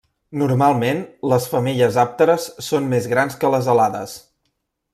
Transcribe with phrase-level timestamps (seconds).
[0.41, 1.01] Normalment,
[1.33, 4.17] les femelles àpteres són més grans que les alades.